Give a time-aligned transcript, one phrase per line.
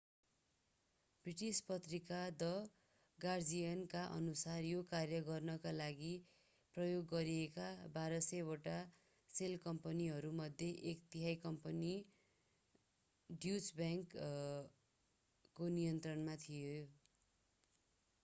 [1.25, 2.45] British पत्रिका the
[3.19, 6.09] गार्जियनका अनुसार यो कार्य गर्नका लागि
[6.75, 8.73] प्रयोग गरिएका 1200 वटा
[9.33, 16.75] सेल कम्पनीहरूमध्ये एक तिहाइ कम्पनीहरू ड्युच बैंकको नियन्त्रणमा थिए